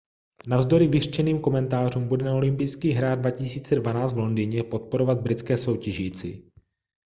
navzdory 0.47 0.87
vyřčeným 0.87 1.39
komentářům 1.41 2.07
bude 2.07 2.25
na 2.25 2.33
olympijských 2.33 2.95
hrách 2.95 3.19
2012 3.19 4.13
v 4.13 4.17
londýně 4.17 4.63
podporovat 4.63 5.21
britské 5.21 5.57
soutěžící 5.57 6.51